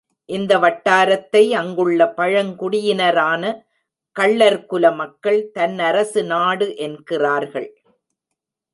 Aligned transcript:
இந்த 0.29 0.53
வட்டாரத்தை 0.59 1.41
அங்குள்ள 1.59 2.05
பழங் 2.17 2.51
குடியினரான 2.61 3.43
கள்ளர்குல 4.15 4.95
மக்கள் 4.95 5.39
தன்னரசு 5.59 6.23
நாடு 6.25 6.67
என்கிறார்கள். 6.87 7.69